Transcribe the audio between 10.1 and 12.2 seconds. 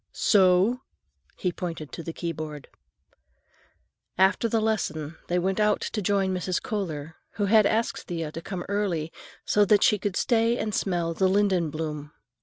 stay and smell the linden bloom.